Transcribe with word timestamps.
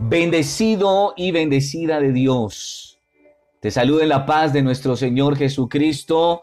Bendecido 0.00 1.12
y 1.16 1.32
bendecida 1.32 2.00
de 2.00 2.12
Dios. 2.12 3.00
Te 3.60 3.72
saludo 3.72 4.00
en 4.02 4.08
la 4.08 4.26
paz 4.26 4.52
de 4.52 4.62
nuestro 4.62 4.96
Señor 4.96 5.36
Jesucristo 5.36 6.42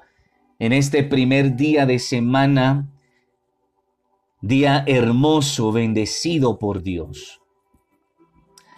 en 0.60 0.74
este 0.74 1.04
primer 1.04 1.56
día 1.56 1.86
de 1.86 1.98
semana, 2.00 2.86
día 4.42 4.84
hermoso, 4.86 5.72
bendecido 5.72 6.60
por 6.60 6.84
Dios. 6.84 7.42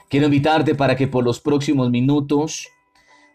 Quiero 0.09 0.27
invitarte 0.27 0.75
para 0.75 0.95
que 0.95 1.07
por 1.07 1.23
los 1.23 1.39
próximos 1.39 1.89
minutos 1.89 2.67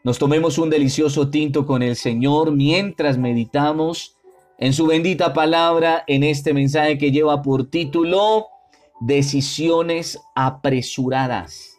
nos 0.04 0.20
tomemos 0.20 0.58
un 0.58 0.70
delicioso 0.70 1.28
tinto 1.28 1.66
con 1.66 1.82
el 1.82 1.96
Señor 1.96 2.52
mientras 2.52 3.18
meditamos 3.18 4.16
en 4.58 4.72
su 4.72 4.86
bendita 4.86 5.34
palabra 5.34 6.04
en 6.06 6.22
este 6.22 6.54
mensaje 6.54 6.98
que 6.98 7.10
lleva 7.10 7.42
por 7.42 7.68
título 7.68 8.46
decisiones 9.04 10.20
apresuradas. 10.36 11.78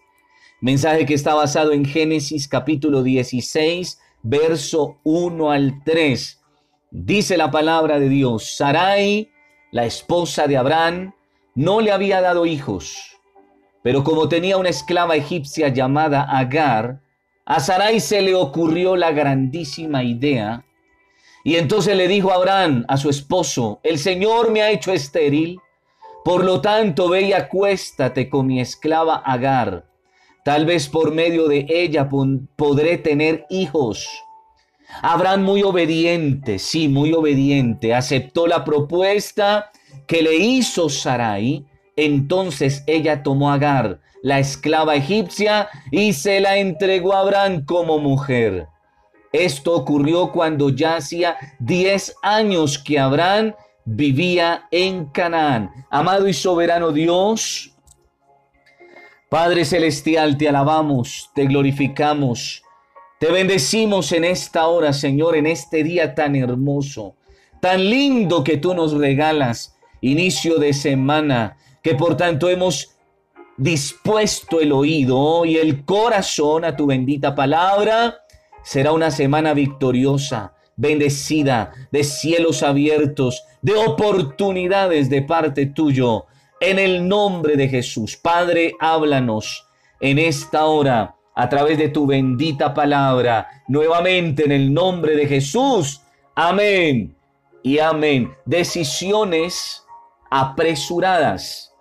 Mensaje 0.59 1.05
que 1.05 1.13
está 1.13 1.33
basado 1.33 1.71
en 1.71 1.85
Génesis 1.85 2.49
capítulo 2.49 3.01
16, 3.01 3.97
verso 4.23 4.99
1 5.03 5.51
al 5.51 5.83
3. 5.85 6.41
Dice 6.91 7.37
la 7.37 7.49
palabra 7.49 7.97
de 7.99 8.09
Dios, 8.09 8.57
Sarai, 8.57 9.29
la 9.71 9.85
esposa 9.85 10.47
de 10.47 10.57
Abraham, 10.57 11.13
no 11.55 11.79
le 11.79 11.93
había 11.93 12.19
dado 12.19 12.45
hijos, 12.45 13.17
pero 13.83 14.03
como 14.03 14.27
tenía 14.27 14.57
una 14.57 14.69
esclava 14.69 15.15
egipcia 15.15 15.69
llamada 15.69 16.23
Agar, 16.23 17.01
a 17.45 17.61
Sarai 17.61 18.01
se 18.01 18.21
le 18.21 18.35
ocurrió 18.35 18.97
la 18.97 19.11
grandísima 19.11 20.03
idea, 20.03 20.65
y 21.45 21.55
entonces 21.55 21.95
le 21.95 22.09
dijo 22.09 22.31
a 22.31 22.35
Abraham, 22.35 22.83
a 22.89 22.97
su 22.97 23.09
esposo, 23.09 23.79
el 23.83 23.97
Señor 23.97 24.51
me 24.51 24.61
ha 24.61 24.71
hecho 24.71 24.91
estéril, 24.91 25.59
por 26.23 26.43
lo 26.43 26.61
tanto, 26.61 27.09
ve 27.09 27.23
y 27.23 27.33
acuéstate 27.33 28.29
con 28.29 28.47
mi 28.47 28.61
esclava 28.61 29.15
Agar. 29.15 29.85
Tal 30.45 30.65
vez 30.65 30.87
por 30.87 31.13
medio 31.13 31.47
de 31.47 31.65
ella 31.69 32.09
podré 32.55 32.97
tener 32.97 33.45
hijos. 33.49 34.07
Abraham 35.01 35.43
muy 35.43 35.63
obediente, 35.63 36.59
sí, 36.59 36.87
muy 36.87 37.13
obediente, 37.13 37.93
aceptó 37.93 38.47
la 38.47 38.63
propuesta 38.63 39.71
que 40.07 40.21
le 40.21 40.35
hizo 40.35 40.89
Sarai. 40.89 41.65
Entonces 41.95 42.83
ella 42.87 43.23
tomó 43.23 43.51
Agar, 43.51 43.99
la 44.21 44.39
esclava 44.39 44.95
egipcia, 44.95 45.69
y 45.91 46.13
se 46.13 46.39
la 46.39 46.57
entregó 46.57 47.13
a 47.13 47.19
Abraham 47.19 47.65
como 47.65 47.99
mujer. 47.99 48.67
Esto 49.31 49.73
ocurrió 49.73 50.31
cuando 50.31 50.69
ya 50.69 50.97
hacía 50.97 51.37
10 51.59 52.17
años 52.21 52.77
que 52.77 52.99
Abraham 52.99 53.55
vivía 53.85 54.67
en 54.71 55.05
Canaán. 55.05 55.71
Amado 55.89 56.27
y 56.27 56.33
soberano 56.33 56.91
Dios, 56.91 57.73
Padre 59.29 59.65
Celestial, 59.65 60.37
te 60.37 60.47
alabamos, 60.47 61.31
te 61.33 61.45
glorificamos, 61.45 62.63
te 63.19 63.31
bendecimos 63.31 64.11
en 64.11 64.25
esta 64.25 64.67
hora, 64.67 64.93
Señor, 64.93 65.35
en 65.35 65.47
este 65.47 65.83
día 65.83 66.13
tan 66.13 66.35
hermoso, 66.35 67.15
tan 67.59 67.89
lindo 67.89 68.43
que 68.43 68.57
tú 68.57 68.73
nos 68.73 68.93
regalas, 68.93 69.75
inicio 70.01 70.57
de 70.57 70.73
semana, 70.73 71.57
que 71.81 71.95
por 71.95 72.15
tanto 72.15 72.49
hemos 72.49 72.95
dispuesto 73.57 74.59
el 74.59 74.71
oído 74.71 75.45
y 75.45 75.57
el 75.57 75.85
corazón 75.85 76.65
a 76.65 76.75
tu 76.75 76.85
bendita 76.85 77.35
palabra. 77.35 78.17
Será 78.63 78.91
una 78.91 79.11
semana 79.11 79.53
victoriosa 79.53 80.53
bendecida, 80.75 81.71
de 81.91 82.03
cielos 82.03 82.63
abiertos, 82.63 83.43
de 83.61 83.75
oportunidades 83.75 85.09
de 85.09 85.21
parte 85.21 85.65
tuyo. 85.65 86.25
En 86.59 86.79
el 86.79 87.07
nombre 87.07 87.55
de 87.57 87.67
Jesús, 87.67 88.15
Padre, 88.15 88.73
háblanos 88.79 89.67
en 89.99 90.19
esta 90.19 90.65
hora 90.65 91.15
a 91.35 91.49
través 91.49 91.77
de 91.77 91.89
tu 91.89 92.05
bendita 92.05 92.73
palabra. 92.73 93.47
Nuevamente 93.67 94.45
en 94.45 94.51
el 94.51 94.73
nombre 94.73 95.15
de 95.15 95.27
Jesús. 95.27 96.01
Amén 96.35 97.15
y 97.63 97.79
amén. 97.79 98.33
Decisiones 98.45 99.83
apresuradas. 100.29 101.73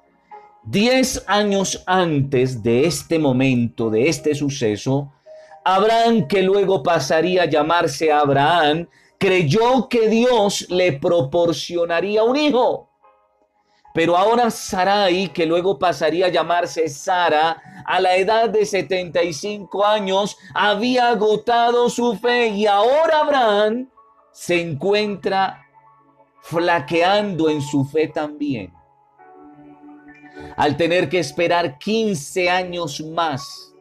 Diez 0.64 1.24
años 1.26 1.82
antes 1.86 2.62
de 2.62 2.86
este 2.86 3.18
momento, 3.18 3.90
de 3.90 4.08
este 4.08 4.34
suceso, 4.34 5.12
Abraham, 5.64 6.26
que 6.26 6.42
luego 6.42 6.82
pasaría 6.82 7.42
a 7.42 7.46
llamarse 7.46 8.10
Abraham, 8.10 8.88
creyó 9.18 9.88
que 9.88 10.08
Dios 10.08 10.66
le 10.68 10.94
proporcionaría 10.94 12.24
un 12.24 12.36
hijo. 12.36 12.90
Pero 13.94 14.16
ahora 14.16 14.50
Sarai, 14.50 15.28
que 15.28 15.46
luego 15.46 15.78
pasaría 15.78 16.26
a 16.26 16.30
llamarse 16.30 16.88
Sara, 16.88 17.62
a 17.86 18.00
la 18.00 18.16
edad 18.16 18.48
de 18.48 18.64
75 18.64 19.84
años, 19.84 20.36
había 20.54 21.10
agotado 21.10 21.88
su 21.90 22.16
fe 22.16 22.48
y 22.48 22.66
ahora 22.66 23.20
Abraham 23.20 23.88
se 24.32 24.60
encuentra 24.60 25.64
flaqueando 26.40 27.48
en 27.50 27.60
su 27.60 27.84
fe 27.84 28.08
también. 28.08 28.72
Al 30.56 30.76
tener 30.76 31.08
que 31.08 31.18
esperar 31.18 31.78
15 31.78 32.50
años 32.50 33.00
más 33.00 33.71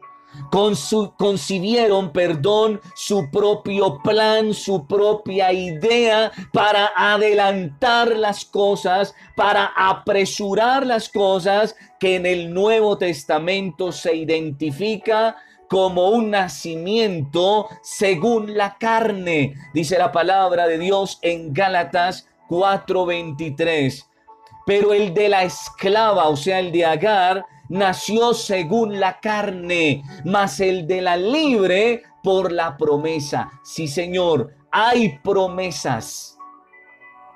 concibieron, 0.50 2.12
perdón, 2.12 2.80
su 2.94 3.30
propio 3.30 3.98
plan, 4.02 4.54
su 4.54 4.86
propia 4.86 5.52
idea 5.52 6.32
para 6.52 6.92
adelantar 6.96 8.16
las 8.16 8.44
cosas, 8.44 9.14
para 9.36 9.72
apresurar 9.76 10.86
las 10.86 11.08
cosas 11.08 11.74
que 11.98 12.16
en 12.16 12.26
el 12.26 12.52
Nuevo 12.52 12.98
Testamento 12.98 13.92
se 13.92 14.14
identifica 14.14 15.36
como 15.68 16.10
un 16.10 16.30
nacimiento 16.30 17.66
según 17.82 18.58
la 18.58 18.76
carne, 18.76 19.54
dice 19.72 19.96
la 19.96 20.12
palabra 20.12 20.66
de 20.66 20.76
Dios 20.76 21.18
en 21.22 21.54
Gálatas 21.54 22.28
4:23. 22.48 24.06
Pero 24.66 24.92
el 24.92 25.14
de 25.14 25.30
la 25.30 25.44
esclava, 25.44 26.28
o 26.28 26.36
sea, 26.36 26.60
el 26.60 26.72
de 26.72 26.84
Agar, 26.84 27.46
nació 27.72 28.34
según 28.34 29.00
la 29.00 29.18
carne, 29.18 30.04
mas 30.26 30.60
el 30.60 30.86
de 30.86 31.00
la 31.00 31.16
libre 31.16 32.02
por 32.22 32.52
la 32.52 32.76
promesa. 32.76 33.50
Sí, 33.64 33.88
Señor, 33.88 34.54
hay 34.70 35.18
promesas, 35.20 36.36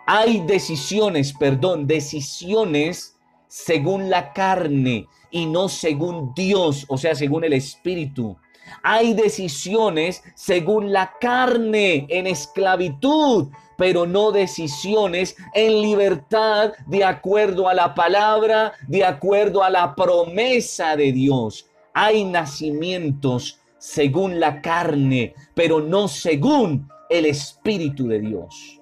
hay 0.06 0.40
decisiones, 0.46 1.32
perdón, 1.32 1.86
decisiones 1.86 3.18
según 3.48 4.10
la 4.10 4.34
carne 4.34 5.06
y 5.30 5.46
no 5.46 5.70
según 5.70 6.34
Dios, 6.34 6.84
o 6.88 6.98
sea, 6.98 7.14
según 7.14 7.44
el 7.44 7.54
Espíritu. 7.54 8.36
Hay 8.82 9.14
decisiones 9.14 10.22
según 10.34 10.92
la 10.92 11.14
carne 11.20 12.06
en 12.08 12.26
esclavitud, 12.26 13.48
pero 13.76 14.06
no 14.06 14.32
decisiones 14.32 15.36
en 15.54 15.82
libertad 15.82 16.72
de 16.86 17.04
acuerdo 17.04 17.68
a 17.68 17.74
la 17.74 17.94
palabra, 17.94 18.72
de 18.88 19.04
acuerdo 19.04 19.62
a 19.62 19.70
la 19.70 19.94
promesa 19.94 20.96
de 20.96 21.12
Dios. 21.12 21.66
Hay 21.92 22.24
nacimientos 22.24 23.60
según 23.78 24.40
la 24.40 24.60
carne, 24.62 25.34
pero 25.54 25.80
no 25.80 26.08
según 26.08 26.88
el 27.08 27.26
Espíritu 27.26 28.08
de 28.08 28.20
Dios. 28.20 28.80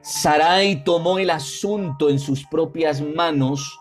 Sarai 0.00 0.84
tomó 0.84 1.18
el 1.18 1.30
asunto 1.30 2.08
en 2.08 2.20
sus 2.20 2.46
propias 2.46 3.00
manos 3.00 3.80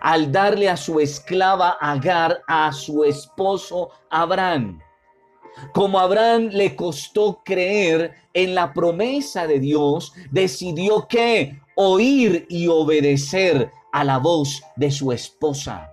al 0.00 0.32
darle 0.32 0.68
a 0.68 0.76
su 0.76 1.00
esclava 1.00 1.76
Agar 1.80 2.42
a 2.46 2.72
su 2.72 3.04
esposo 3.04 3.90
Abraham. 4.10 4.80
Como 5.74 5.98
Abraham 5.98 6.48
le 6.52 6.74
costó 6.74 7.42
creer 7.44 8.14
en 8.32 8.54
la 8.54 8.72
promesa 8.72 9.46
de 9.46 9.60
Dios, 9.60 10.12
decidió 10.30 11.06
que 11.08 11.60
oír 11.74 12.46
y 12.48 12.68
obedecer 12.68 13.70
a 13.92 14.04
la 14.04 14.18
voz 14.18 14.62
de 14.76 14.90
su 14.90 15.12
esposa. 15.12 15.92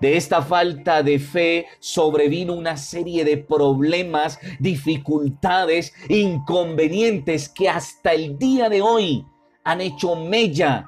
De 0.00 0.16
esta 0.16 0.42
falta 0.42 1.02
de 1.02 1.18
fe 1.18 1.66
sobrevino 1.78 2.52
una 2.52 2.76
serie 2.76 3.24
de 3.24 3.38
problemas, 3.38 4.38
dificultades, 4.58 5.94
inconvenientes 6.08 7.48
que 7.48 7.68
hasta 7.68 8.12
el 8.12 8.38
día 8.38 8.68
de 8.68 8.82
hoy 8.82 9.24
han 9.64 9.80
hecho 9.80 10.14
mella 10.14 10.86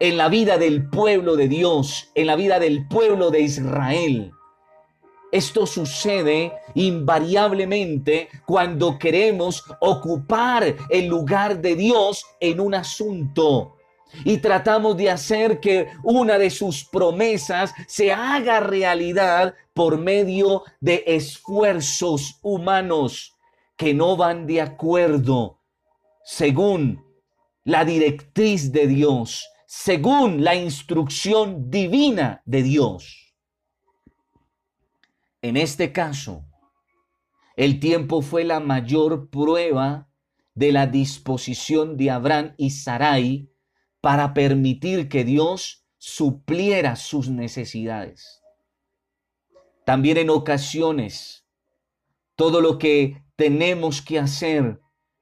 en 0.00 0.16
la 0.16 0.28
vida 0.28 0.58
del 0.58 0.88
pueblo 0.88 1.36
de 1.36 1.48
Dios, 1.48 2.10
en 2.14 2.26
la 2.26 2.36
vida 2.36 2.58
del 2.58 2.86
pueblo 2.86 3.30
de 3.30 3.40
Israel. 3.40 4.32
Esto 5.30 5.66
sucede 5.66 6.52
invariablemente 6.74 8.28
cuando 8.46 8.98
queremos 8.98 9.64
ocupar 9.80 10.74
el 10.88 11.06
lugar 11.06 11.60
de 11.60 11.76
Dios 11.76 12.24
en 12.40 12.60
un 12.60 12.74
asunto 12.74 13.76
y 14.24 14.38
tratamos 14.38 14.96
de 14.96 15.10
hacer 15.10 15.60
que 15.60 15.88
una 16.02 16.38
de 16.38 16.50
sus 16.50 16.84
promesas 16.84 17.74
se 17.86 18.12
haga 18.12 18.60
realidad 18.60 19.54
por 19.74 19.98
medio 19.98 20.62
de 20.80 21.04
esfuerzos 21.06 22.38
humanos 22.42 23.36
que 23.76 23.94
no 23.94 24.16
van 24.16 24.46
de 24.46 24.62
acuerdo 24.62 25.58
según 26.24 27.04
la 27.64 27.84
directriz 27.84 28.72
de 28.72 28.86
Dios, 28.86 29.46
según 29.80 30.42
la 30.42 30.56
instrucción 30.56 31.70
divina 31.70 32.42
de 32.44 32.64
Dios. 32.64 33.32
En 35.40 35.56
este 35.56 35.92
caso, 35.92 36.44
el 37.56 37.78
tiempo 37.78 38.20
fue 38.20 38.42
la 38.42 38.58
mayor 38.58 39.30
prueba 39.30 40.10
de 40.54 40.72
la 40.72 40.88
disposición 40.88 41.96
de 41.96 42.10
Abraham 42.10 42.54
y 42.58 42.70
Sarai 42.70 43.52
para 44.00 44.34
permitir 44.34 45.08
que 45.08 45.22
Dios 45.22 45.86
supliera 45.96 46.96
sus 46.96 47.30
necesidades. 47.30 48.42
También 49.86 50.16
en 50.16 50.30
ocasiones, 50.30 51.46
todo 52.34 52.60
lo 52.60 52.78
que 52.78 53.22
tenemos 53.36 54.02
que 54.02 54.18
hacer 54.18 54.80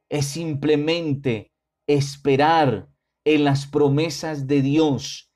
es 0.08 0.24
simplemente 0.24 1.52
esperar 1.86 2.88
en 3.26 3.42
las 3.42 3.66
promesas 3.66 4.46
de 4.46 4.62
Dios, 4.62 5.32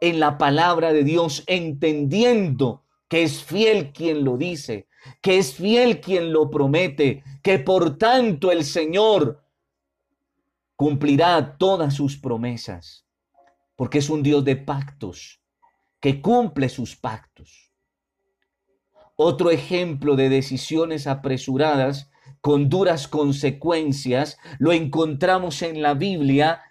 en 0.00 0.20
la 0.20 0.38
palabra 0.38 0.92
de 0.92 1.02
Dios, 1.02 1.42
entendiendo 1.48 2.84
que 3.08 3.24
es 3.24 3.42
fiel 3.42 3.92
quien 3.92 4.24
lo 4.24 4.36
dice, 4.36 4.86
que 5.20 5.38
es 5.38 5.54
fiel 5.54 6.00
quien 6.00 6.32
lo 6.32 6.50
promete, 6.50 7.24
que 7.42 7.58
por 7.58 7.98
tanto 7.98 8.52
el 8.52 8.64
Señor 8.64 9.42
cumplirá 10.76 11.56
todas 11.58 11.94
sus 11.94 12.16
promesas, 12.16 13.06
porque 13.74 13.98
es 13.98 14.08
un 14.08 14.22
Dios 14.22 14.44
de 14.44 14.54
pactos, 14.54 15.42
que 15.98 16.22
cumple 16.22 16.68
sus 16.68 16.94
pactos. 16.94 17.72
Otro 19.16 19.50
ejemplo 19.50 20.14
de 20.14 20.28
decisiones 20.28 21.08
apresuradas 21.08 22.08
con 22.40 22.68
duras 22.68 23.08
consecuencias 23.08 24.38
lo 24.60 24.72
encontramos 24.72 25.62
en 25.62 25.82
la 25.82 25.94
Biblia 25.94 26.62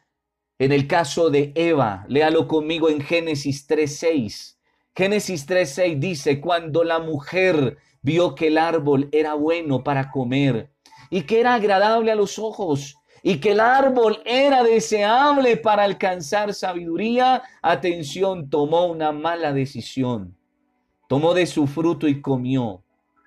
en 0.62 0.72
el 0.72 0.86
caso 0.86 1.32
de 1.32 1.52
Eva. 1.56 2.06
Léalo 2.08 2.48
conmigo 2.48 2.88
en 2.88 3.02
Génesis 3.02 3.68
3.6. 3.68 4.58
Génesis 4.96 5.48
3.6 5.48 5.98
dice, 5.98 6.40
cuando 6.40 6.84
la 6.84 7.00
mujer 7.00 7.80
vio 8.04 8.36
que 8.36 8.50
el 8.50 8.60
árbol 8.60 9.10
era 9.12 9.34
bueno 9.34 9.84
para 9.84 10.12
comer 10.12 10.70
y 11.10 11.24
que 11.24 11.40
era 11.40 11.56
agradable 11.56 12.12
a 12.12 12.16
los 12.16 12.38
ojos 12.38 12.96
y 13.24 13.40
que 13.40 13.54
el 13.54 13.60
árbol 13.60 14.22
era 14.24 14.62
deseable 14.62 15.58
para 15.58 15.82
alcanzar 15.84 16.54
sabiduría, 16.54 17.42
atención, 17.64 18.48
tomó 18.48 18.86
una 18.86 19.12
mala 19.12 19.54
decisión. 19.54 20.38
Tomó 21.08 21.34
de 21.34 21.48
su 21.48 21.66
fruto 21.66 22.08
y 22.08 22.22
comió. 22.22 22.84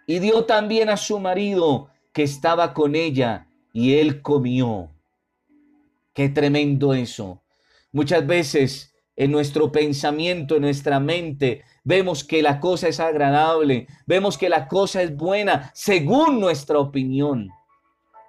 Y 0.06 0.20
dio 0.20 0.44
también 0.44 0.88
a 0.88 0.96
su 0.96 1.18
marido 1.18 1.88
que 2.12 2.22
estaba 2.22 2.72
con 2.72 2.94
ella 2.94 3.48
y 3.72 3.94
él 3.94 4.22
comió. 4.22 4.93
Qué 6.14 6.28
tremendo 6.28 6.94
eso. 6.94 7.42
Muchas 7.92 8.26
veces 8.26 8.94
en 9.16 9.30
nuestro 9.30 9.70
pensamiento, 9.70 10.56
en 10.56 10.62
nuestra 10.62 11.00
mente, 11.00 11.64
vemos 11.84 12.24
que 12.24 12.42
la 12.42 12.60
cosa 12.60 12.88
es 12.88 13.00
agradable, 13.00 13.86
vemos 14.06 14.38
que 14.38 14.48
la 14.48 14.66
cosa 14.68 15.02
es 15.02 15.16
buena 15.16 15.70
según 15.74 16.40
nuestra 16.40 16.78
opinión 16.78 17.50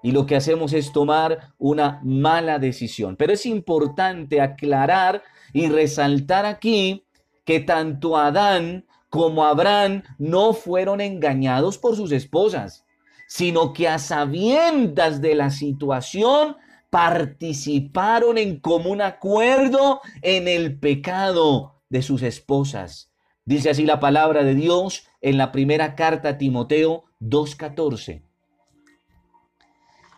y 0.05 0.11
lo 0.11 0.27
que 0.27 0.35
hacemos 0.35 0.73
es 0.73 0.91
tomar 0.91 1.53
una 1.57 1.99
mala 2.03 2.59
decisión. 2.59 3.15
Pero 3.15 3.33
es 3.33 3.45
importante 3.47 4.39
aclarar 4.39 5.23
y 5.51 5.67
resaltar 5.67 6.45
aquí 6.45 7.05
que 7.43 7.59
tanto 7.59 8.15
Adán 8.15 8.85
como 9.09 9.45
Abraham 9.45 10.03
no 10.19 10.53
fueron 10.53 11.01
engañados 11.01 11.79
por 11.79 11.95
sus 11.95 12.11
esposas, 12.11 12.85
sino 13.27 13.73
que 13.73 13.87
a 13.87 13.97
sabiendas 13.97 15.21
de 15.21 15.33
la 15.33 15.49
situación 15.49 16.55
participaron 16.95 18.37
en 18.37 18.57
común 18.61 19.01
acuerdo 19.01 19.99
en 20.21 20.47
el 20.47 20.79
pecado 20.79 21.81
de 21.89 22.01
sus 22.01 22.21
esposas. 22.21 23.11
Dice 23.43 23.69
así 23.69 23.83
la 23.83 23.99
palabra 23.99 24.45
de 24.45 24.55
Dios 24.55 25.05
en 25.19 25.37
la 25.37 25.51
primera 25.51 25.95
carta 25.95 26.29
a 26.29 26.37
Timoteo 26.37 27.03
2.14. 27.19 28.23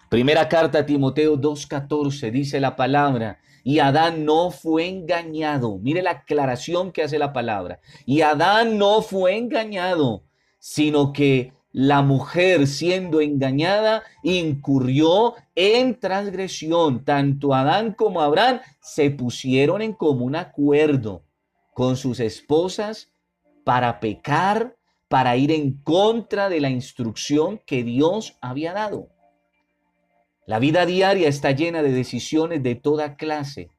Primera 0.09 0.47
carta 0.47 0.77
a 0.77 0.85
Timoteo 0.85 1.35
2.14 1.37 2.29
dice 2.29 2.59
la 2.59 2.75
palabra, 2.75 3.39
y 3.63 3.79
Adán 3.79 4.23
no 4.23 4.51
fue 4.51 4.87
engañado. 4.87 5.79
Mire 5.79 6.03
la 6.03 6.11
aclaración 6.11 6.91
que 6.91 7.01
hace 7.01 7.17
la 7.17 7.33
palabra. 7.33 7.79
Y 8.05 8.21
Adán 8.21 8.77
no 8.77 9.01
fue 9.01 9.35
engañado, 9.35 10.25
sino 10.59 11.11
que 11.11 11.56
la 11.77 12.01
mujer 12.01 12.65
siendo 12.65 13.21
engañada 13.21 14.01
incurrió 14.23 15.35
en 15.53 15.99
transgresión. 15.99 17.05
Tanto 17.05 17.53
Adán 17.53 17.93
como 17.93 18.21
Abraham 18.21 18.61
se 18.81 19.11
pusieron 19.11 19.83
en 19.83 19.93
común 19.93 20.35
acuerdo 20.35 21.21
con 21.75 21.95
sus 21.95 22.19
esposas 22.19 23.11
para 23.63 23.99
pecar, 23.99 24.75
para 25.07 25.37
ir 25.37 25.51
en 25.51 25.73
contra 25.83 26.49
de 26.49 26.61
la 26.61 26.71
instrucción 26.71 27.61
que 27.63 27.83
Dios 27.83 28.39
había 28.41 28.73
dado. 28.73 29.09
La 30.47 30.57
vida 30.57 30.83
diaria 30.83 31.27
está 31.27 31.51
llena 31.51 31.83
de 31.83 31.91
decisiones 31.91 32.63
de 32.63 32.73
toda 32.73 33.17
clase, 33.17 33.69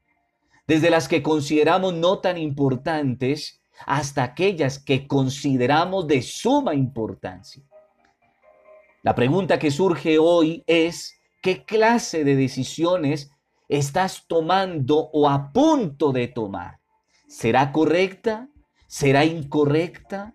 desde 0.68 0.90
las 0.90 1.08
que 1.08 1.20
consideramos 1.20 1.94
no 1.94 2.20
tan 2.20 2.38
importantes 2.38 3.60
hasta 3.86 4.22
aquellas 4.22 4.78
que 4.78 5.08
consideramos 5.08 6.06
de 6.06 6.22
suma 6.22 6.76
importancia. 6.76 7.64
La 9.08 9.14
pregunta 9.14 9.58
que 9.58 9.70
surge 9.70 10.18
hoy 10.18 10.62
es, 10.66 11.18
¿qué 11.40 11.64
clase 11.64 12.24
de 12.24 12.36
decisiones 12.36 13.30
estás 13.66 14.26
tomando 14.28 15.08
o 15.14 15.30
a 15.30 15.50
punto 15.50 16.12
de 16.12 16.28
tomar? 16.28 16.78
¿Será 17.26 17.72
correcta? 17.72 18.50
¿Será 18.86 19.24
incorrecta? 19.24 20.34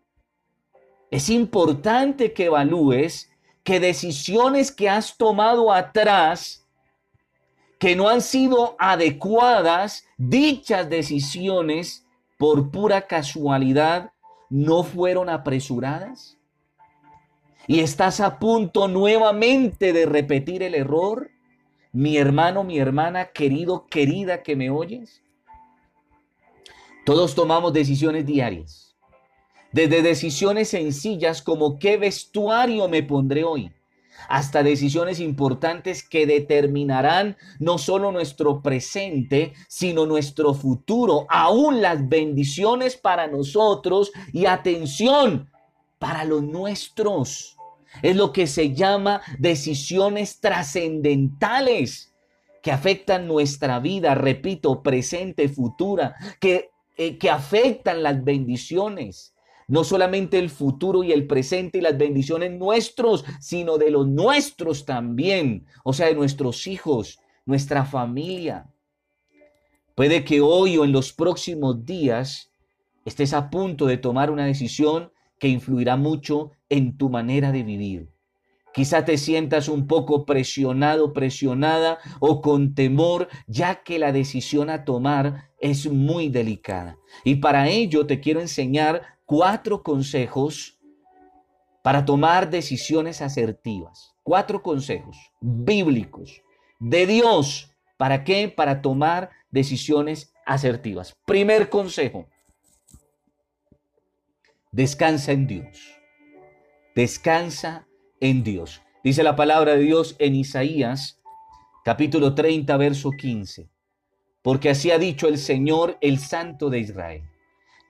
Es 1.12 1.30
importante 1.30 2.34
que 2.34 2.46
evalúes 2.46 3.30
que 3.62 3.80
decisiones 3.80 4.72
que 4.72 4.90
has 4.90 5.18
tomado 5.18 5.72
atrás, 5.72 6.68
que 7.78 7.96
no 7.96 8.10
han 8.10 8.22
sido 8.22 8.76
adecuadas, 8.80 10.04
dichas 10.18 10.90
decisiones, 10.90 12.08
por 12.40 12.72
pura 12.72 13.06
casualidad, 13.06 14.14
no 14.50 14.82
fueron 14.82 15.30
apresuradas? 15.30 16.40
¿Y 17.68 17.80
estás 17.80 18.20
a 18.20 18.40
punto 18.40 18.88
nuevamente 18.88 19.94
de 19.94 20.06
repetir 20.06 20.64
el 20.64 20.76
error? 20.76 21.32
Mi 21.92 22.18
hermano, 22.18 22.64
mi 22.64 22.80
hermana, 22.80 23.32
querido, 23.32 23.88
querida 23.88 24.44
que 24.44 24.56
me 24.56 24.70
oyes. 24.70 25.22
Todos 27.06 27.36
tomamos 27.36 27.74
decisiones 27.74 28.26
diarias 28.26 28.84
desde 29.74 30.04
decisiones 30.04 30.70
sencillas 30.70 31.42
como 31.42 31.80
qué 31.80 31.98
vestuario 31.98 32.88
me 32.88 33.02
pondré 33.04 33.44
hoy, 33.44 33.72
hasta 34.30 34.62
decisiones 34.62 35.20
importantes 35.20 36.08
que 36.08 36.28
determinarán 36.28 37.36
no 37.60 37.80
solo 37.80 38.12
nuestro 38.12 38.62
presente, 38.62 39.54
sino 39.68 40.06
nuestro 40.06 40.54
futuro, 40.54 41.26
aún 41.28 41.82
las 41.82 42.08
bendiciones 42.08 42.96
para 42.96 43.28
nosotros 43.28 44.12
y 44.32 44.46
atención 44.46 45.50
para 46.04 46.26
los 46.26 46.44
nuestros. 46.44 47.56
Es 48.02 48.18
lo 48.18 48.34
que 48.34 48.46
se 48.46 48.74
llama 48.74 49.22
decisiones 49.40 50.42
trascendentales 50.42 52.14
que 52.62 52.74
afectan 52.74 53.26
nuestra 53.26 53.80
vida, 53.80 54.14
repito, 54.14 54.84
presente, 54.84 55.48
futura, 55.48 56.14
que, 56.42 56.72
eh, 56.98 57.18
que 57.18 57.30
afectan 57.30 58.04
las 58.04 58.22
bendiciones 58.22 59.34
no 59.70 59.86
solamente 59.86 60.38
el 60.40 60.50
futuro 60.50 61.06
y 61.06 61.14
el 61.14 61.26
presente 61.26 61.78
y 61.78 61.82
las 61.82 61.98
bendiciones 61.98 62.52
nuestros, 62.52 63.24
sino 63.40 63.78
de 63.78 63.90
los 63.90 64.06
nuestros 64.06 64.86
también, 64.86 65.66
o 65.86 65.94
sea, 65.94 66.08
de 66.08 66.16
nuestros 66.16 66.68
hijos, 66.68 67.18
nuestra 67.46 67.86
familia. 67.86 68.70
Puede 69.96 70.26
que 70.26 70.42
hoy 70.42 70.78
o 70.78 70.84
en 70.84 70.92
los 70.92 71.14
próximos 71.14 71.86
días 71.86 72.52
estés 73.06 73.34
a 73.34 73.50
punto 73.50 73.86
de 73.86 73.98
tomar 73.98 74.30
una 74.30 74.46
decisión 74.46 75.13
que 75.40 75.48
influirá 75.48 75.96
mucho 75.98 76.52
en 76.70 76.98
tu 76.98 77.10
manera 77.10 77.52
de 77.52 77.64
vivir. 77.64 78.10
Quizá 78.74 79.06
te 79.06 79.18
sientas 79.18 79.70
un 79.70 79.86
poco 79.86 80.26
presionado, 80.26 81.14
presionada 81.14 82.00
o 82.20 82.42
con 82.42 82.74
temor, 82.74 83.28
ya 83.46 83.84
que 83.84 84.00
la 84.00 84.12
decisión 84.12 84.72
a 84.72 84.84
tomar 84.84 85.52
es 85.60 85.86
muy 85.86 86.30
delicada. 86.30 86.98
Y 87.24 87.36
para 87.36 87.70
ello 87.70 88.08
te 88.08 88.20
quiero 88.20 88.42
enseñar 88.42 89.04
cuatro 89.26 89.84
consejos 89.84 90.80
para 91.84 92.04
tomar 92.04 92.50
decisiones 92.50 93.22
asertivas. 93.22 94.16
Cuatro 94.24 94.64
consejos 94.64 95.18
bíblicos 95.40 96.42
de 96.80 97.06
Dios. 97.06 97.70
¿Para 97.98 98.24
qué? 98.24 98.50
Para 98.50 98.82
tomar 98.82 99.30
decisiones 99.52 100.34
asertivas. 100.46 101.16
Primer 101.26 101.70
consejo. 101.70 102.28
Descansa 104.74 105.34
en 105.34 105.46
Dios. 105.46 106.00
Descansa 106.96 107.88
en 108.20 108.44
Dios. 108.44 108.82
Dice 109.04 109.22
la 109.22 109.36
palabra 109.36 109.76
de 109.76 109.84
Dios 109.84 110.16
en 110.18 110.34
Isaías 110.34 111.22
capítulo 111.86 112.34
30, 112.34 112.76
verso 112.78 113.12
15. 113.12 113.70
porque 114.42 114.72
así 114.72 114.90
ha 114.90 114.98
dicho 114.98 115.28
el 115.28 115.38
Señor, 115.38 116.00
el 116.02 116.18
Santo 116.18 116.72
de 116.72 116.80
Israel. 116.80 117.22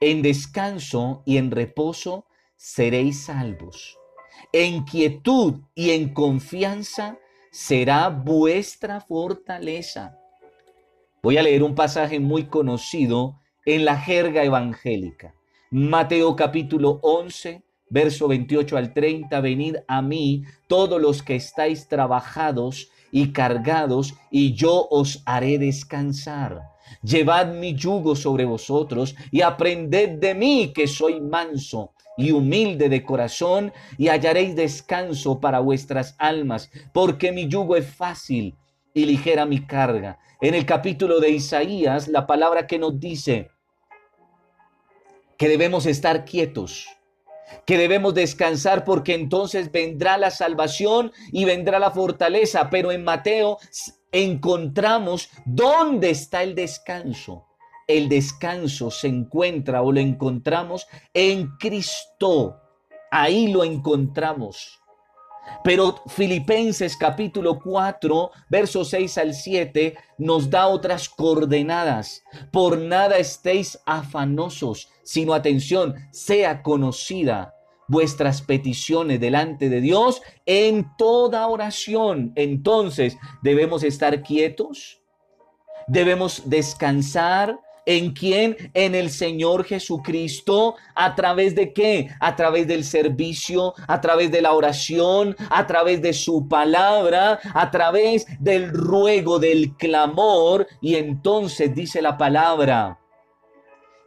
En 0.02 0.22
descanso 0.22 1.24
y 1.26 1.38
en 1.38 1.52
reposo 1.52 2.26
seréis 2.58 3.28
salvos. 3.28 3.98
En 4.52 4.84
quietud 4.84 5.62
y 5.74 5.92
en 5.92 6.14
confianza 6.14 7.18
será 7.50 8.10
vuestra 8.10 9.00
fortaleza. 9.00 10.18
Voy 11.22 11.38
a 11.38 11.44
leer 11.44 11.64
un 11.64 11.76
pasaje 11.76 12.20
muy 12.20 12.48
conocido 12.48 13.40
en 13.66 13.86
la 13.86 13.98
jerga 13.98 14.44
evangélica. 14.44 15.34
Mateo 15.76 16.36
capítulo 16.36 17.00
11, 17.02 17.64
verso 17.90 18.28
28 18.28 18.78
al 18.78 18.94
30, 18.94 19.42
venid 19.42 19.78
a 19.88 20.04
mí 20.04 20.44
todos 20.68 21.02
los 21.02 21.24
que 21.24 21.36
estáis 21.36 21.88
trabajados 21.88 22.92
y 23.12 23.32
cargados, 23.32 24.14
y 24.30 24.54
yo 24.54 24.88
os 24.92 25.24
haré 25.26 25.58
descansar. 25.58 26.62
Llevad 27.02 27.56
mi 27.56 27.74
yugo 27.74 28.16
sobre 28.16 28.46
vosotros 28.46 29.16
y 29.32 29.42
aprended 29.42 30.20
de 30.20 30.36
mí 30.36 30.74
que 30.76 30.86
soy 30.86 31.20
manso 31.20 31.94
y 32.18 32.30
humilde 32.30 32.88
de 32.88 33.04
corazón, 33.04 33.74
y 33.98 34.10
hallaréis 34.10 34.56
descanso 34.56 35.40
para 35.40 35.58
vuestras 35.58 36.16
almas, 36.20 36.70
porque 36.94 37.32
mi 37.32 37.48
yugo 37.48 37.78
es 37.78 37.88
fácil 37.88 38.56
y 38.94 39.06
ligera 39.06 39.48
mi 39.48 39.66
carga. 39.66 40.20
En 40.40 40.54
el 40.54 40.68
capítulo 40.68 41.20
de 41.20 41.32
Isaías, 41.32 42.08
la 42.10 42.28
palabra 42.28 42.68
que 42.68 42.78
nos 42.78 43.00
dice 43.00 43.50
que 45.38 45.48
debemos 45.48 45.86
estar 45.86 46.26
quietos 46.26 46.88
que 47.66 47.78
debemos 47.78 48.14
descansar 48.14 48.84
porque 48.84 49.14
entonces 49.14 49.72
vendrá 49.72 50.18
la 50.18 50.32
salvación 50.32 51.12
y 51.32 51.46
vendrá 51.46 51.80
la 51.80 51.92
fortaleza. 51.92 52.70
Pero 52.70 52.92
en 52.92 53.04
Mateo 53.04 53.58
encontramos 54.12 55.30
dónde 55.46 56.10
está 56.10 56.44
el 56.44 56.56
descanso. 56.56 57.46
El 57.88 58.10
descanso 58.10 58.92
se 58.92 59.08
encuentra 59.08 59.82
o 59.82 59.92
lo 59.92 60.00
encontramos 60.00 60.88
en 61.14 61.50
Cristo. 61.58 62.60
Ahí 63.12 63.48
lo 63.48 63.64
encontramos. 63.64 64.80
Pero 65.64 66.02
Filipenses 66.08 66.98
capítulo 66.98 67.60
4, 67.60 68.32
versos 68.50 68.90
6 68.90 69.18
al 69.18 69.34
7 69.34 69.96
nos 70.18 70.50
da 70.50 70.68
otras 70.68 71.08
coordenadas. 71.08 72.24
Por 72.52 72.78
nada 72.78 73.18
estéis 73.18 73.80
afanosos, 73.86 74.90
sino 75.04 75.34
atención, 75.34 75.96
sea 76.12 76.62
conocida 76.62 77.54
vuestras 77.88 78.42
peticiones 78.42 79.20
delante 79.20 79.70
de 79.70 79.82
Dios 79.82 80.22
en 80.46 80.88
toda 80.98 81.48
oración. 81.48 82.34
Entonces, 82.36 83.18
debemos 83.42 83.84
estar 83.84 84.22
quietos, 84.24 85.02
debemos 85.88 86.50
descansar, 86.50 87.60
¿En 87.86 88.14
quién? 88.14 88.56
En 88.74 88.96
el 88.96 89.10
Señor 89.10 89.66
Jesucristo. 89.66 90.76
¿A 90.96 91.16
través 91.16 91.54
de 91.54 91.74
qué? 91.74 92.10
A 92.20 92.36
través 92.36 92.68
del 92.68 92.86
servicio, 92.86 93.74
a 93.88 94.00
través 94.00 94.32
de 94.32 94.42
la 94.42 94.54
oración, 94.54 95.36
a 95.50 95.68
través 95.68 96.02
de 96.02 96.14
su 96.14 96.48
palabra, 96.48 97.40
a 97.54 97.72
través 97.72 98.26
del 98.40 98.70
ruego, 98.70 99.38
del 99.40 99.76
clamor. 99.76 100.68
Y 100.82 100.96
entonces 100.96 101.76
dice 101.76 102.02
la 102.02 102.18
palabra. 102.18 103.00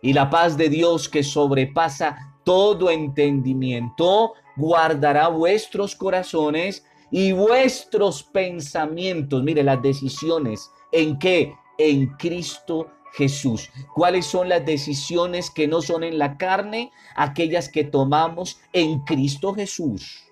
Y 0.01 0.13
la 0.13 0.31
paz 0.31 0.57
de 0.57 0.69
Dios 0.69 1.09
que 1.09 1.23
sobrepasa 1.23 2.35
todo 2.45 2.91
entendimiento, 2.91 4.35
guardará 4.57 5.29
vuestros 5.29 5.97
corazones 5.97 6.85
y 7.11 7.33
vuestros 7.33 8.23
pensamientos. 8.23 9.43
Mire 9.43 9.63
las 9.63 9.83
decisiones. 9.83 10.71
¿En 10.93 11.19
qué? 11.19 11.55
En 11.79 12.07
Cristo 12.17 12.96
Jesús. 13.17 13.71
¿Cuáles 13.95 14.27
son 14.27 14.49
las 14.51 14.65
decisiones 14.65 15.51
que 15.51 15.67
no 15.67 15.81
son 15.81 16.05
en 16.05 16.19
la 16.19 16.37
carne? 16.37 16.93
Aquellas 17.15 17.71
que 17.71 17.83
tomamos 17.83 18.61
en 18.75 19.01
Cristo 19.01 19.55
Jesús. 19.55 20.23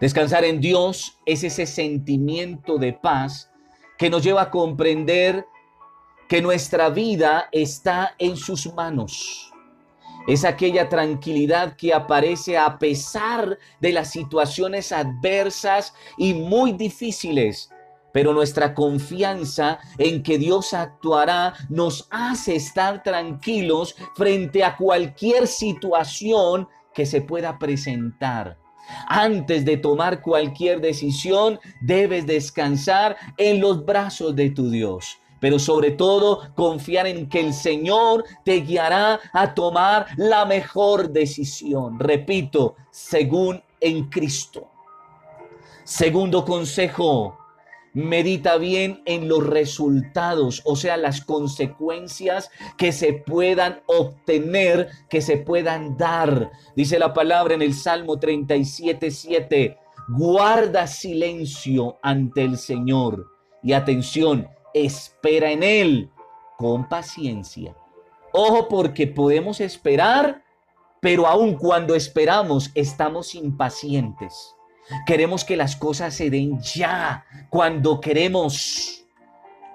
Descansar 0.00 0.44
en 0.44 0.60
Dios 0.60 1.18
es 1.26 1.44
ese 1.44 1.66
sentimiento 1.66 2.78
de 2.78 2.94
paz 2.94 3.50
que 3.98 4.08
nos 4.08 4.22
lleva 4.22 4.42
a 4.42 4.50
comprender 4.50 5.46
que 6.28 6.40
nuestra 6.40 6.88
vida 6.88 7.48
está 7.52 8.14
en 8.18 8.36
sus 8.36 8.72
manos. 8.72 9.52
Es 10.26 10.46
aquella 10.46 10.88
tranquilidad 10.88 11.76
que 11.76 11.92
aparece 11.92 12.56
a 12.56 12.78
pesar 12.78 13.58
de 13.80 13.92
las 13.92 14.10
situaciones 14.10 14.90
adversas 14.90 15.92
y 16.16 16.32
muy 16.32 16.72
difíciles 16.72 17.70
pero 18.14 18.32
nuestra 18.32 18.74
confianza 18.74 19.80
en 19.98 20.22
que 20.22 20.38
Dios 20.38 20.72
actuará 20.72 21.52
nos 21.68 22.06
hace 22.10 22.54
estar 22.54 23.02
tranquilos 23.02 23.96
frente 24.14 24.62
a 24.62 24.76
cualquier 24.76 25.48
situación 25.48 26.68
que 26.94 27.06
se 27.06 27.22
pueda 27.22 27.58
presentar. 27.58 28.56
Antes 29.08 29.64
de 29.64 29.78
tomar 29.78 30.22
cualquier 30.22 30.80
decisión, 30.80 31.58
debes 31.80 32.24
descansar 32.24 33.16
en 33.36 33.60
los 33.60 33.84
brazos 33.84 34.36
de 34.36 34.50
tu 34.50 34.70
Dios 34.70 35.18
pero 35.40 35.58
sobre 35.58 35.90
todo 35.90 36.54
confiar 36.54 37.06
en 37.06 37.28
que 37.28 37.38
el 37.38 37.52
Señor 37.52 38.24
te 38.46 38.62
guiará 38.62 39.20
a 39.34 39.52
tomar 39.52 40.06
la 40.16 40.46
mejor 40.46 41.10
decisión. 41.10 42.00
Repito, 42.00 42.76
según 42.90 43.62
en 43.78 44.08
Cristo. 44.08 44.70
Segundo 45.84 46.46
consejo, 46.46 47.43
medita 47.94 48.58
bien 48.58 49.02
en 49.06 49.28
los 49.28 49.46
resultados, 49.46 50.60
o 50.64 50.76
sea, 50.76 50.96
las 50.96 51.20
consecuencias 51.20 52.50
que 52.76 52.92
se 52.92 53.14
puedan 53.14 53.82
obtener, 53.86 54.88
que 55.08 55.22
se 55.22 55.38
puedan 55.38 55.96
dar. 55.96 56.50
Dice 56.76 56.98
la 56.98 57.14
palabra 57.14 57.54
en 57.54 57.62
el 57.62 57.72
Salmo 57.72 58.18
37, 58.18 59.10
7, 59.10 59.78
guarda 60.08 60.86
silencio 60.86 61.98
ante 62.02 62.42
el 62.42 62.58
Señor 62.58 63.26
y 63.62 63.72
atención, 63.72 64.48
espera 64.74 65.50
en 65.50 65.62
Él 65.62 66.10
con 66.58 66.88
paciencia. 66.88 67.74
Ojo 68.32 68.68
porque 68.68 69.06
podemos 69.06 69.60
esperar, 69.60 70.42
pero 71.00 71.26
aun 71.26 71.54
cuando 71.54 71.94
esperamos 71.94 72.72
estamos 72.74 73.36
impacientes. 73.36 74.56
Queremos 75.06 75.44
que 75.44 75.56
las 75.56 75.76
cosas 75.76 76.14
se 76.14 76.30
den 76.30 76.60
ya, 76.60 77.24
cuando 77.50 78.00
queremos. 78.00 79.04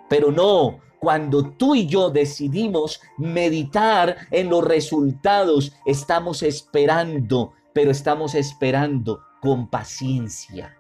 Pero 0.08 0.32
no, 0.32 0.80
cuando 1.00 1.52
tú 1.52 1.76
y 1.76 1.88
yo 1.88 2.10
decidimos 2.10 3.02
meditar 3.18 4.18
en 4.32 4.50
los 4.50 4.64
resultados, 4.64 5.74
estamos 5.86 6.44
esperando, 6.44 7.54
pero 7.74 7.92
estamos 7.92 8.36
esperando 8.36 9.22
con 9.42 9.70
paciencia. 9.70 10.76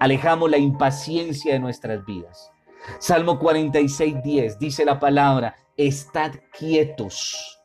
Alejamos 0.00 0.50
la 0.50 0.58
impaciencia 0.58 1.52
de 1.52 1.60
nuestras 1.60 2.04
vidas. 2.04 2.50
Salmo 2.98 3.38
46, 3.38 4.22
10 4.24 4.58
dice 4.58 4.84
la 4.84 4.98
palabra, 4.98 5.54
estad 5.76 6.32
quietos 6.58 7.60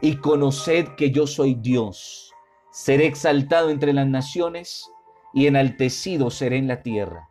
y 0.00 0.16
conoced 0.16 0.88
que 0.96 1.12
yo 1.12 1.26
soy 1.26 1.54
Dios 1.54 2.25
Seré 2.76 3.06
exaltado 3.06 3.70
entre 3.70 3.94
las 3.94 4.06
naciones 4.06 4.90
y 5.32 5.46
enaltecido 5.46 6.28
seré 6.28 6.58
en 6.58 6.68
la 6.68 6.82
tierra. 6.82 7.30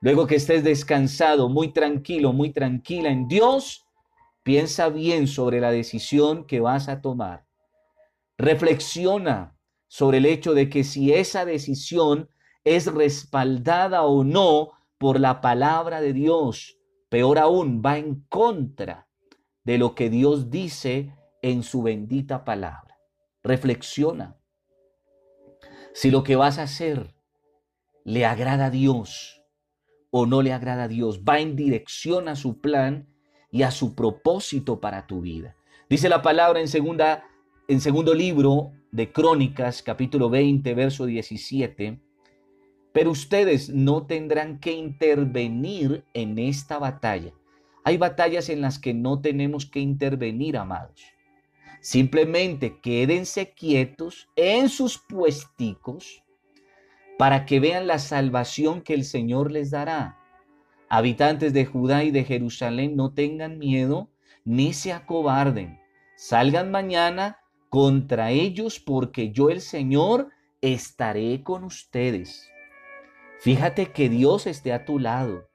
Luego 0.00 0.26
que 0.26 0.36
estés 0.36 0.64
descansado, 0.64 1.50
muy 1.50 1.74
tranquilo, 1.74 2.32
muy 2.32 2.50
tranquila 2.50 3.10
en 3.10 3.28
Dios, 3.28 3.86
piensa 4.42 4.88
bien 4.88 5.26
sobre 5.26 5.60
la 5.60 5.70
decisión 5.70 6.46
que 6.46 6.60
vas 6.60 6.88
a 6.88 7.02
tomar. 7.02 7.44
Reflexiona 8.38 9.54
sobre 9.86 10.16
el 10.16 10.24
hecho 10.24 10.54
de 10.54 10.70
que 10.70 10.82
si 10.82 11.12
esa 11.12 11.44
decisión 11.44 12.30
es 12.64 12.86
respaldada 12.86 14.04
o 14.04 14.24
no 14.24 14.70
por 14.96 15.20
la 15.20 15.42
palabra 15.42 16.00
de 16.00 16.14
Dios, 16.14 16.78
peor 17.10 17.38
aún, 17.38 17.82
va 17.84 17.98
en 17.98 18.24
contra 18.30 19.08
de 19.62 19.76
lo 19.76 19.94
que 19.94 20.08
Dios 20.08 20.48
dice 20.48 21.14
en 21.42 21.64
su 21.64 21.82
bendita 21.82 22.46
palabra. 22.46 22.98
Reflexiona 23.42 24.39
si 25.92 26.10
lo 26.10 26.22
que 26.22 26.36
vas 26.36 26.58
a 26.58 26.64
hacer 26.64 27.14
le 28.04 28.24
agrada 28.24 28.66
a 28.66 28.70
Dios 28.70 29.42
o 30.10 30.26
no 30.26 30.42
le 30.42 30.52
agrada 30.52 30.84
a 30.84 30.88
Dios, 30.88 31.22
va 31.28 31.40
en 31.40 31.56
dirección 31.56 32.28
a 32.28 32.36
su 32.36 32.60
plan 32.60 33.08
y 33.50 33.62
a 33.62 33.70
su 33.70 33.94
propósito 33.94 34.80
para 34.80 35.06
tu 35.06 35.20
vida. 35.20 35.56
Dice 35.88 36.08
la 36.08 36.22
palabra 36.22 36.60
en 36.60 36.68
segundo 36.68 38.14
libro 38.14 38.72
de 38.92 39.12
Crónicas, 39.12 39.82
capítulo 39.82 40.30
20, 40.30 40.74
verso 40.74 41.06
17, 41.06 42.00
pero 42.92 43.10
ustedes 43.10 43.68
no 43.70 44.06
tendrán 44.06 44.58
que 44.58 44.72
intervenir 44.72 46.04
en 46.12 46.38
esta 46.38 46.78
batalla. 46.78 47.32
Hay 47.84 47.96
batallas 47.96 48.48
en 48.48 48.60
las 48.60 48.78
que 48.78 48.94
no 48.94 49.20
tenemos 49.20 49.66
que 49.66 49.80
intervenir, 49.80 50.56
amados. 50.56 51.02
Simplemente 51.80 52.78
quédense 52.80 53.52
quietos 53.52 54.28
en 54.36 54.68
sus 54.68 54.98
puesticos 54.98 56.22
para 57.18 57.46
que 57.46 57.60
vean 57.60 57.86
la 57.86 57.98
salvación 57.98 58.82
que 58.82 58.94
el 58.94 59.04
Señor 59.04 59.50
les 59.50 59.70
dará. 59.70 60.18
Habitantes 60.88 61.52
de 61.52 61.66
Judá 61.66 62.04
y 62.04 62.10
de 62.10 62.24
Jerusalén, 62.24 62.96
no 62.96 63.12
tengan 63.12 63.58
miedo 63.58 64.10
ni 64.44 64.72
se 64.72 64.92
acobarden. 64.92 65.80
Salgan 66.16 66.70
mañana 66.70 67.38
contra 67.68 68.30
ellos 68.30 68.80
porque 68.80 69.32
yo 69.32 69.50
el 69.50 69.60
Señor 69.60 70.28
estaré 70.60 71.42
con 71.42 71.64
ustedes. 71.64 72.50
Fíjate 73.40 73.92
que 73.92 74.08
Dios 74.08 74.46
esté 74.46 74.72
a 74.72 74.84
tu 74.84 74.98
lado. 74.98 75.49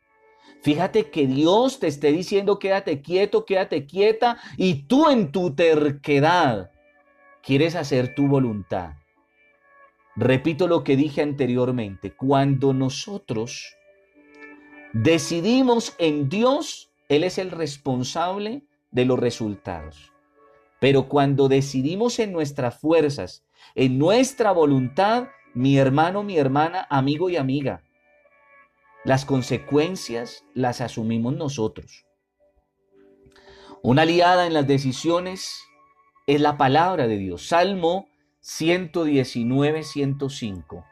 Fíjate 0.65 1.11
que 1.11 1.27
Dios 1.27 1.77
te 1.79 1.85
esté 1.85 2.11
diciendo 2.11 2.57
quédate 2.57 3.03
quieto, 3.03 3.45
quédate 3.45 3.85
quieta 3.85 4.39
y 4.57 4.87
tú 4.87 5.11
en 5.11 5.31
tu 5.31 5.53
terquedad 5.53 6.71
quieres 7.43 7.75
hacer 7.75 8.15
tu 8.15 8.27
voluntad. 8.27 8.93
Repito 10.15 10.67
lo 10.67 10.83
que 10.83 10.95
dije 10.95 11.21
anteriormente, 11.21 12.15
cuando 12.15 12.73
nosotros 12.73 13.75
decidimos 14.91 15.93
en 15.99 16.29
Dios, 16.29 16.89
Él 17.09 17.23
es 17.25 17.37
el 17.37 17.51
responsable 17.51 18.63
de 18.89 19.05
los 19.05 19.19
resultados. 19.19 20.13
Pero 20.79 21.07
cuando 21.07 21.47
decidimos 21.47 22.17
en 22.17 22.31
nuestras 22.31 22.79
fuerzas, 22.79 23.45
en 23.75 23.99
nuestra 23.99 24.51
voluntad, 24.51 25.27
mi 25.53 25.77
hermano, 25.77 26.23
mi 26.23 26.39
hermana, 26.39 26.87
amigo 26.89 27.29
y 27.29 27.37
amiga, 27.37 27.83
las 29.05 29.23
consecuencias 29.23 30.43
las 30.53 30.81
asumimos 30.81 31.35
nosotros. 31.35 32.05
Una 33.83 34.01
aliada 34.01 34.47
en 34.47 34.53
las 34.53 34.65
decisiones 34.65 35.61
es 36.25 36.41
la 36.41 36.57
palabra 36.57 37.07
de 37.07 37.17
Dios. 37.17 37.47
Salmo 37.47 38.07
119, 38.41 39.83
105. 39.83 40.85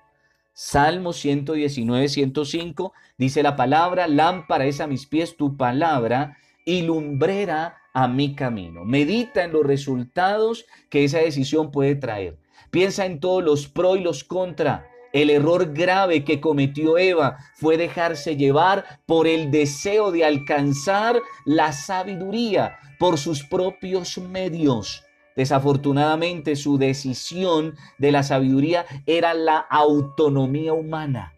Salmo 0.54 1.12
119, 1.12 2.08
105 2.08 2.94
dice 3.18 3.42
la 3.42 3.56
palabra, 3.56 4.08
lámpara 4.08 4.66
es 4.66 4.80
a 4.80 4.86
mis 4.86 5.08
pies 5.08 5.36
tu 5.36 5.58
palabra 5.58 6.38
y 6.66 6.84
lumbrera 6.84 7.78
a 7.96 8.08
mi 8.08 8.36
camino. 8.36 8.86
Medita 8.86 9.44
en 9.44 9.54
los 9.54 9.66
resultados 9.66 10.68
que 10.92 11.04
esa 11.04 11.18
decisión 11.18 11.72
puede 11.72 11.96
traer. 11.96 12.38
Piensa 12.70 13.08
en 13.08 13.20
todos 13.20 13.44
los 13.44 13.68
pro 13.68 13.96
y 13.96 14.02
los 14.02 14.24
contra 14.24 14.88
el 15.14 15.30
error 15.30 15.74
grave 15.74 16.26
que 16.26 16.42
cometió 16.42 16.98
Eva 16.98 17.38
fue 17.54 17.78
dejarse 17.78 18.36
llevar 18.36 19.00
por 19.06 19.28
el 19.28 19.52
deseo 19.52 20.12
de 20.12 20.26
alcanzar 20.26 21.22
la 21.46 21.72
sabiduría 21.72 22.78
por 23.00 23.20
sus 23.20 23.44
propios 23.44 24.18
medios. 24.18 25.04
Desafortunadamente 25.36 26.56
su 26.56 26.78
decisión 26.78 27.76
de 27.98 28.12
la 28.12 28.24
sabiduría 28.24 28.86
era 29.06 29.34
la 29.34 29.58
autonomía 29.58 30.74
humana, 30.74 31.34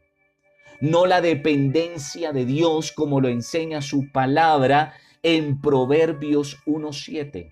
no 0.82 1.06
la 1.06 1.22
dependencia 1.22 2.34
de 2.34 2.46
Dios 2.46 2.92
como 2.92 3.22
lo 3.22 3.28
enseña 3.28 3.82
su 3.82 4.12
palabra 4.12 4.94
en 5.24 5.62
Proverbios 5.62 6.58
1.7. 6.66 7.52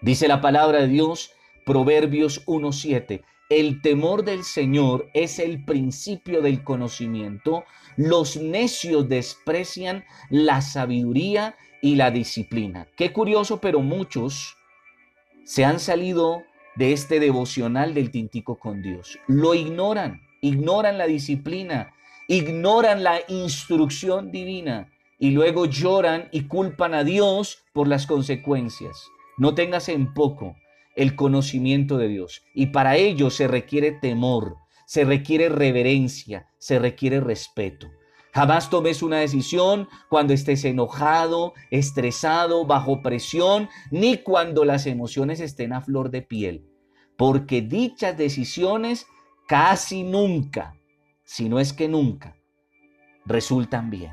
Dice 0.00 0.28
la 0.28 0.40
palabra 0.40 0.80
de 0.80 0.88
Dios, 0.88 1.32
Proverbios 1.66 2.46
1.7. 2.46 3.22
El 3.48 3.80
temor 3.80 4.24
del 4.24 4.44
Señor 4.44 5.08
es 5.14 5.38
el 5.38 5.64
principio 5.64 6.42
del 6.42 6.62
conocimiento. 6.62 7.64
Los 7.96 8.36
necios 8.36 9.08
desprecian 9.08 10.04
la 10.28 10.60
sabiduría 10.60 11.56
y 11.80 11.94
la 11.94 12.10
disciplina. 12.10 12.88
Qué 12.94 13.10
curioso, 13.10 13.58
pero 13.58 13.80
muchos 13.80 14.58
se 15.44 15.64
han 15.64 15.80
salido 15.80 16.42
de 16.76 16.92
este 16.92 17.20
devocional 17.20 17.94
del 17.94 18.10
tintico 18.10 18.58
con 18.58 18.82
Dios. 18.82 19.18
Lo 19.28 19.54
ignoran, 19.54 20.20
ignoran 20.42 20.98
la 20.98 21.06
disciplina, 21.06 21.94
ignoran 22.26 23.02
la 23.02 23.20
instrucción 23.28 24.30
divina 24.30 24.92
y 25.18 25.30
luego 25.30 25.64
lloran 25.64 26.28
y 26.32 26.42
culpan 26.42 26.92
a 26.92 27.02
Dios 27.02 27.64
por 27.72 27.88
las 27.88 28.06
consecuencias. 28.06 29.08
No 29.38 29.54
tengas 29.54 29.88
en 29.88 30.12
poco 30.12 30.54
el 30.98 31.14
conocimiento 31.14 31.96
de 31.96 32.08
Dios. 32.08 32.42
Y 32.54 32.66
para 32.66 32.96
ello 32.96 33.30
se 33.30 33.46
requiere 33.46 33.92
temor, 33.92 34.56
se 34.84 35.04
requiere 35.04 35.48
reverencia, 35.48 36.48
se 36.58 36.80
requiere 36.80 37.20
respeto. 37.20 37.88
Jamás 38.34 38.68
tomes 38.68 39.02
una 39.02 39.18
decisión 39.18 39.88
cuando 40.08 40.34
estés 40.34 40.64
enojado, 40.64 41.54
estresado, 41.70 42.66
bajo 42.66 43.00
presión, 43.00 43.68
ni 43.92 44.18
cuando 44.18 44.64
las 44.64 44.86
emociones 44.86 45.38
estén 45.38 45.72
a 45.72 45.80
flor 45.80 46.10
de 46.10 46.22
piel, 46.22 46.68
porque 47.16 47.62
dichas 47.62 48.18
decisiones 48.18 49.06
casi 49.46 50.02
nunca, 50.02 50.74
si 51.22 51.48
no 51.48 51.60
es 51.60 51.72
que 51.72 51.88
nunca, 51.88 52.36
resultan 53.24 53.88
bien. 53.88 54.12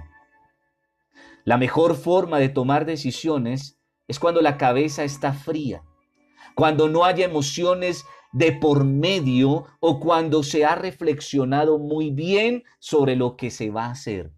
La 1.46 1.58
mejor 1.58 1.96
forma 1.96 2.38
de 2.38 2.50
tomar 2.50 2.86
decisiones 2.86 3.80
es 4.08 4.20
cuando 4.20 4.42
la 4.42 4.58
cabeza 4.58 5.04
está 5.04 5.34
fría, 5.34 5.84
cuando 6.54 6.88
no 6.88 7.06
haya 7.06 7.26
emociones 7.26 8.06
de 8.32 8.52
por 8.52 8.84
medio 8.84 9.66
o 9.80 10.00
cuando 10.00 10.44
se 10.44 10.66
ha 10.66 10.76
reflexionado 10.76 11.80
muy 11.80 12.12
bien 12.12 12.64
sobre 12.80 13.16
lo 13.16 13.38
que 13.38 13.50
se 13.50 13.70
va 13.70 13.86
a 13.86 13.92
hacer. 13.92 14.34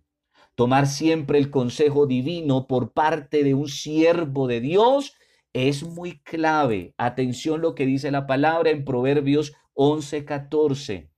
Tomar 0.53 0.87
siempre 0.87 1.39
el 1.39 1.49
consejo 1.49 2.05
divino 2.05 2.67
por 2.67 2.91
parte 2.93 3.43
de 3.43 3.53
un 3.53 3.67
siervo 3.67 4.47
de 4.47 4.59
Dios 4.59 5.15
es 5.51 5.83
muy 5.83 6.19
clave. 6.19 6.93
Atención 6.97 7.61
lo 7.61 7.73
que 7.73 7.87
dice 7.87 8.11
la 8.11 8.27
palabra 8.27 8.69
en 8.69 8.85
Proverbios 8.85 9.53
11:14. 9.73 11.09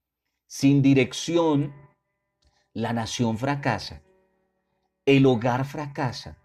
Sin 0.47 0.81
dirección, 0.81 1.73
la 2.73 2.93
nación 2.93 3.37
fracasa, 3.37 4.03
el 5.05 5.25
hogar 5.25 5.65
fracasa, 5.65 6.37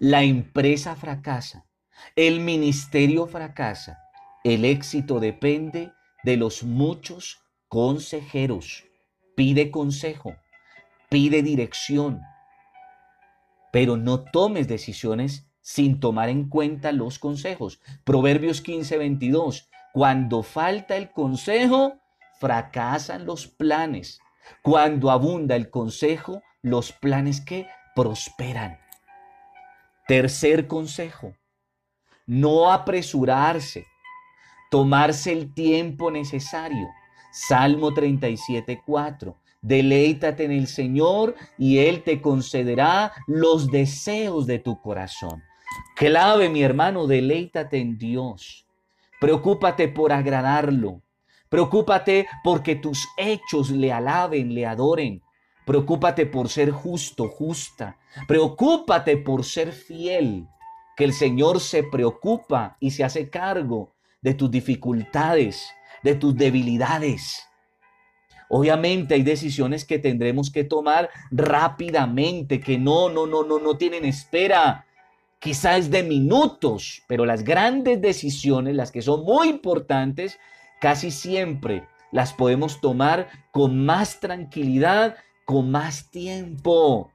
la 0.00 0.24
empresa 0.24 0.96
fracasa, 0.96 1.67
el 2.16 2.40
ministerio 2.40 3.26
fracasa. 3.26 3.98
El 4.44 4.64
éxito 4.64 5.20
depende 5.20 5.92
de 6.24 6.36
los 6.36 6.62
muchos 6.62 7.40
consejeros. 7.68 8.84
Pide 9.36 9.70
consejo, 9.70 10.34
pide 11.08 11.42
dirección, 11.42 12.22
pero 13.72 13.96
no 13.96 14.24
tomes 14.24 14.68
decisiones 14.68 15.48
sin 15.60 16.00
tomar 16.00 16.28
en 16.28 16.48
cuenta 16.48 16.92
los 16.92 17.18
consejos. 17.18 17.80
Proverbios 18.04 18.62
15, 18.62 18.96
22. 18.96 19.68
Cuando 19.92 20.42
falta 20.42 20.96
el 20.96 21.10
consejo, 21.10 22.00
fracasan 22.40 23.26
los 23.26 23.46
planes. 23.46 24.20
Cuando 24.62 25.10
abunda 25.10 25.56
el 25.56 25.70
consejo, 25.70 26.42
los 26.62 26.92
planes 26.92 27.40
que 27.40 27.68
prosperan. 27.94 28.78
Tercer 30.06 30.66
consejo, 30.66 31.34
no 32.28 32.70
apresurarse, 32.70 33.86
tomarse 34.70 35.32
el 35.32 35.52
tiempo 35.54 36.10
necesario. 36.10 36.88
Salmo 37.32 37.94
37, 37.94 38.82
4. 38.86 39.36
Deleítate 39.62 40.44
en 40.44 40.52
el 40.52 40.66
Señor 40.66 41.34
y 41.56 41.78
Él 41.78 42.04
te 42.04 42.20
concederá 42.20 43.12
los 43.26 43.70
deseos 43.70 44.46
de 44.46 44.58
tu 44.58 44.80
corazón. 44.80 45.42
Clave, 45.96 46.50
mi 46.50 46.62
hermano, 46.62 47.06
deleítate 47.06 47.78
en 47.78 47.96
Dios. 47.96 48.66
Preocúpate 49.20 49.88
por 49.88 50.12
agradarlo. 50.12 51.00
Preocúpate 51.48 52.28
porque 52.44 52.76
tus 52.76 53.08
hechos 53.16 53.70
le 53.70 53.90
alaben, 53.90 54.54
le 54.54 54.66
adoren. 54.66 55.22
Preocúpate 55.64 56.26
por 56.26 56.50
ser 56.50 56.72
justo, 56.72 57.28
justa. 57.28 57.96
Preocúpate 58.26 59.16
por 59.16 59.44
ser 59.44 59.72
fiel 59.72 60.46
que 60.98 61.04
el 61.04 61.12
Señor 61.12 61.60
se 61.60 61.84
preocupa 61.84 62.76
y 62.80 62.90
se 62.90 63.04
hace 63.04 63.30
cargo 63.30 63.94
de 64.20 64.34
tus 64.34 64.50
dificultades, 64.50 65.70
de 66.02 66.16
tus 66.16 66.36
debilidades. 66.36 67.46
Obviamente 68.48 69.14
hay 69.14 69.22
decisiones 69.22 69.84
que 69.84 70.00
tendremos 70.00 70.50
que 70.50 70.64
tomar 70.64 71.08
rápidamente, 71.30 72.58
que 72.58 72.78
no, 72.78 73.10
no, 73.10 73.28
no, 73.28 73.44
no, 73.44 73.60
no 73.60 73.76
tienen 73.76 74.04
espera. 74.04 74.86
Quizás 75.38 75.88
de 75.88 76.02
minutos, 76.02 77.04
pero 77.06 77.24
las 77.24 77.44
grandes 77.44 78.00
decisiones, 78.00 78.74
las 78.74 78.90
que 78.90 79.00
son 79.00 79.22
muy 79.22 79.50
importantes, 79.50 80.40
casi 80.80 81.12
siempre 81.12 81.86
las 82.10 82.32
podemos 82.32 82.80
tomar 82.80 83.28
con 83.52 83.86
más 83.86 84.18
tranquilidad, 84.18 85.14
con 85.44 85.70
más 85.70 86.10
tiempo. 86.10 87.12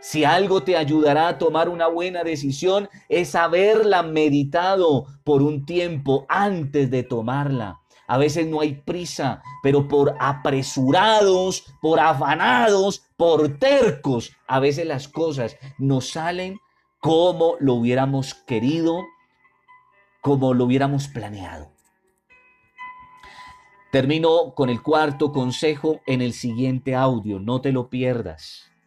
Si 0.00 0.24
algo 0.24 0.62
te 0.62 0.76
ayudará 0.76 1.28
a 1.28 1.38
tomar 1.38 1.68
una 1.68 1.88
buena 1.88 2.22
decisión 2.22 2.88
es 3.08 3.34
haberla 3.34 4.02
meditado 4.02 5.06
por 5.24 5.42
un 5.42 5.66
tiempo 5.66 6.24
antes 6.28 6.90
de 6.90 7.02
tomarla. 7.02 7.80
A 8.06 8.16
veces 8.16 8.46
no 8.46 8.60
hay 8.60 8.74
prisa, 8.74 9.42
pero 9.62 9.86
por 9.86 10.14
apresurados, 10.18 11.66
por 11.82 12.00
afanados, 12.00 13.02
por 13.16 13.58
tercos, 13.58 14.32
a 14.46 14.60
veces 14.60 14.86
las 14.86 15.08
cosas 15.08 15.56
nos 15.76 16.10
salen 16.10 16.58
como 17.00 17.56
lo 17.60 17.74
hubiéramos 17.74 18.34
querido, 18.34 19.04
como 20.22 20.54
lo 20.54 20.64
hubiéramos 20.64 21.08
planeado. 21.08 21.70
Termino 23.92 24.54
con 24.54 24.70
el 24.70 24.82
cuarto 24.82 25.32
consejo 25.32 26.00
en 26.06 26.22
el 26.22 26.32
siguiente 26.32 26.94
audio, 26.94 27.38
no 27.40 27.60
te 27.60 27.72
lo 27.72 27.90
pierdas. 27.90 28.67